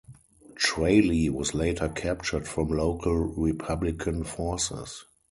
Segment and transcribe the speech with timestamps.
[0.55, 5.05] Tralee was later captured from local republican forces.